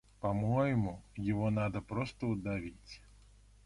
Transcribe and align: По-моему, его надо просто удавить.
По-моему, 0.19 0.99
его 1.15 1.51
надо 1.51 1.79
просто 1.79 2.25
удавить. 2.25 3.03